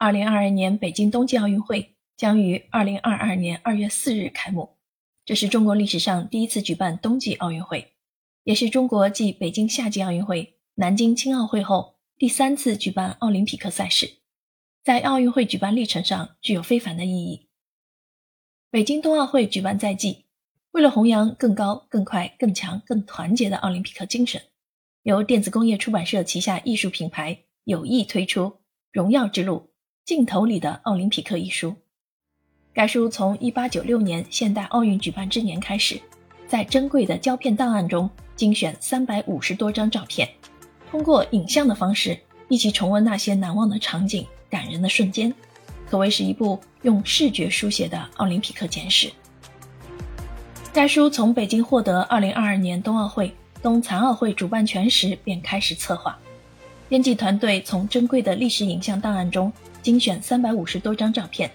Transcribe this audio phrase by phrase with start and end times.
[0.00, 4.78] 二零二二年北京冬季奥运会将于二零二二年二月四日开幕，
[5.26, 7.92] 这是中国历史上第一次举办冬季奥运会，
[8.44, 14.10] 也是中国继北京夏季奥运会、南京青奥会后第三次举办奥林匹克赛事，
[14.82, 17.50] 在奥运会举办历程上具有非凡的意义。
[18.70, 20.24] 北京冬奥会举办在即，
[20.70, 24.40] 为了弘扬更高、更快、更强、更团结的奥林匹克精神，
[25.02, 28.44] 由电子工业出版社旗下艺术品牌有意推出
[28.92, 29.66] 《荣耀之路》。
[30.10, 31.72] 镜头里的奥林匹克一书，
[32.74, 36.00] 该书从1896年现代奥运举办之年开始，
[36.48, 40.28] 在珍贵的胶片档案中精选350多张照片，
[40.90, 45.32] 通过影像的方式一起重温那些难忘的场景、感人的瞬间，
[45.88, 49.12] 可谓是一部用视觉书写的奥林匹克简史。
[50.72, 56.18] 该书从北京获得2022年冬奥会、冬残奥会主办权时便开始策划，
[56.90, 59.50] 编辑团队从珍贵的历史影像档案中。
[59.80, 61.50] 精选三百五十多张照片，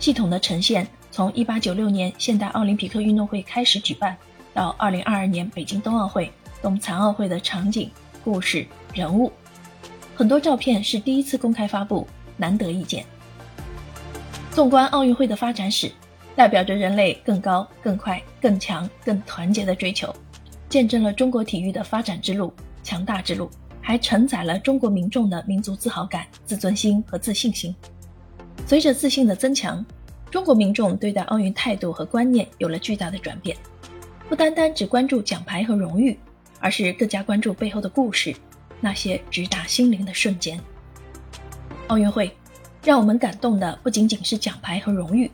[0.00, 4.16] 系统的呈现从一八九六年现代奥林匹克运动会开始举办，
[4.52, 7.88] 到二零二二年北京冬奥会、冬残奥会的场景、
[8.24, 9.30] 故事、人物，
[10.16, 12.04] 很多照片是第一次公开发布，
[12.36, 13.04] 难得一见。
[14.50, 15.92] 纵观奥运会的发展史，
[16.34, 20.12] 代表着人类更高、更快、更强、更团结的追求，
[20.68, 23.48] 见证了中国体育的发展之路、强大之路。
[23.90, 27.74] 还承载了中国民众的民族自豪感、自尊心和自信心。
[28.64, 29.84] 随着自信的增强，
[30.30, 33.56] 中国民众对待奥运态度和观念有了巨大的转变，
[34.28, 36.16] 不单单只关注奖牌和荣誉，
[36.60, 38.32] 而是更加关注背后的故事，
[38.80, 40.60] 那些直达心灵的瞬间。
[41.88, 42.30] 奥运会
[42.84, 45.28] 让我们感动的不仅仅是奖牌和荣誉，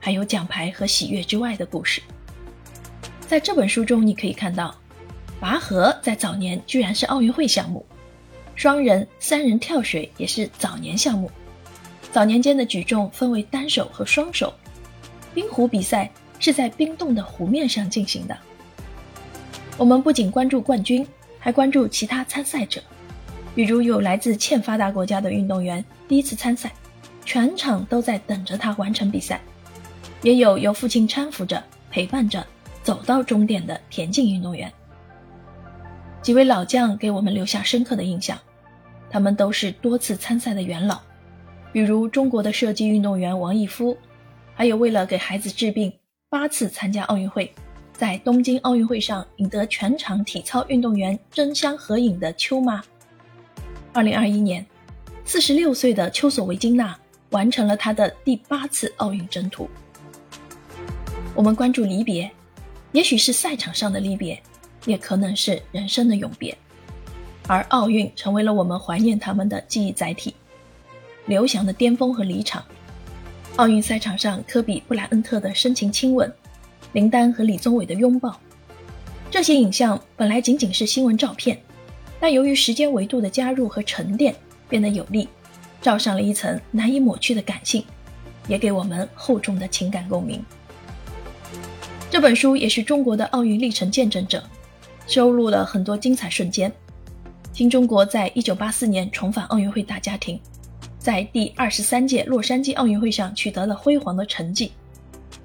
[0.00, 2.02] 还有奖牌和喜悦之外的故事。
[3.20, 4.74] 在这本书中，你可以看到。
[5.38, 7.86] 拔河在早年居然是奥运会项目，
[8.60, 11.30] 双人、三人跳水也是早年项目。
[12.12, 14.52] 早年间的举重分为单手和双手，
[15.32, 18.36] 冰壶比赛是在冰冻的湖面上进行的。
[19.78, 21.08] 我们不仅关注冠军，
[21.38, 22.82] 还关注其他参赛者，
[23.54, 26.70] 比如有来自欠发达国家的运动员第一次参赛，
[27.24, 29.38] 全场都在等着他完成比赛；
[30.20, 32.46] 也有由父亲搀扶着、陪伴着
[32.82, 34.70] 走到终点的田径运动员。
[36.20, 38.38] 几位老将给我们留下深刻的印象，
[39.10, 41.00] 他们都是多次参赛的元老，
[41.72, 43.96] 比如中国的射击运动员王义夫，
[44.54, 45.92] 还有为了给孩子治病
[46.28, 47.52] 八次参加奥运会，
[47.92, 52.82] 在东京奥运会上赢得全场体操运动员争相合影的邱妈。
[53.92, 54.64] 二零二一年，
[55.24, 56.96] 四十六岁的丘索维金娜
[57.30, 59.68] 完成了她的第八次奥运征途。
[61.34, 62.30] 我们关注离别，
[62.92, 64.40] 也许是赛场上的离别。
[64.86, 66.56] 也可能是人生的永别，
[67.50, 70.32] 而奥运成为了我们怀念他们的记忆载体。
[71.26, 72.64] 刘翔的巅峰和离场，
[73.56, 76.32] 奥运赛场上科比布莱恩特的深情亲吻，
[76.92, 78.38] 林丹和李宗伟的拥抱，
[79.32, 81.60] 这些影像本来仅仅是新闻照片，
[82.20, 84.32] 但由于时间维度的加入和沉淀，
[84.68, 85.28] 变得有力，
[85.82, 87.84] 罩上了一层难以抹去的感性，
[88.46, 90.40] 也给我们厚重的情感共鸣。
[92.08, 94.40] 这本书也是中国的奥运历程见证者。
[95.08, 96.72] 收录了很多精彩瞬间。
[97.52, 100.40] 新中国在一九八四年重返奥运会大家庭，
[100.98, 104.72] 在第二十三届洛杉矶奥运会上取得了辉煌的成绩。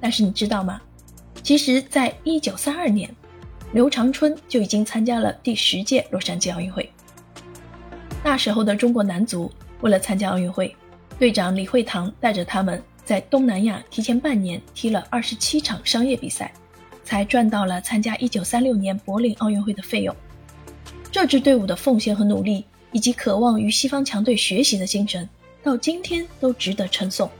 [0.00, 0.80] 但是你知道吗？
[1.42, 3.10] 其实，在一九三二年，
[3.72, 6.88] 刘长春就已经参加了第十届洛杉矶奥运会。
[8.22, 9.50] 那时候的中国男足
[9.80, 10.74] 为了参加奥运会，
[11.18, 16.52] 队长李惠堂带着他们在东南亚提前半年踢了二十七场商业比赛。
[17.06, 20.16] 才赚到了参加1936年柏林奥运会的费用。
[21.14, 25.28] 这支队伍的奉献和努力，以及渴望与西方强队学习的精神，
[25.62, 27.30] 到今天都值得称颂。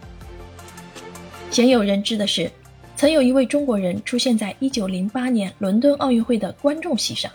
[1.50, 2.48] 鲜有人知的是，
[2.94, 7.28] 曾有一位中国人出现在1908年伦敦奥运会的观众席上，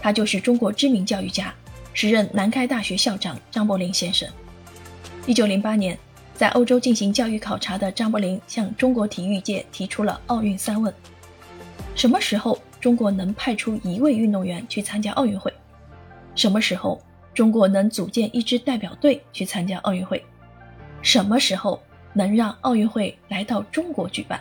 [0.00, 1.52] 他就是中国知名教育家，
[1.92, 4.28] 时任南开大学校长张伯苓先生。
[5.26, 5.98] 1908年，
[6.36, 10.94] 在欧洲进行教育考察的张伯苓向中国体育界提出了奥运三问。
[11.96, 15.52] 什么时候中国能派出一位运动员去参加奥运会？
[16.34, 17.00] 什么时候
[17.34, 20.24] 中国能组建一支代表队去参加奥运会？
[21.02, 21.82] 什么时候
[22.12, 24.40] 能让奥运会来到中国举办？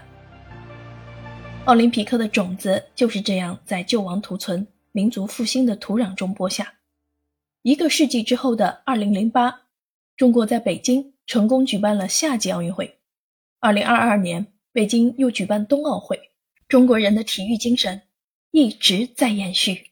[1.66, 6.74] 奥林匹克的种子就是这样在救亡图存、民族复兴的土壤中播下。
[7.62, 9.54] 一个世纪之后的2008，
[10.18, 12.98] 中国在北京成功举办了夏季奥运会。
[13.60, 16.20] 2022年，北京又举办冬奥会。
[16.68, 18.02] 中国人的体育精神
[18.50, 19.91] 一直在延续。